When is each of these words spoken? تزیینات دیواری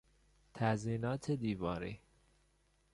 تزیینات 0.53 1.31
دیواری 1.31 2.01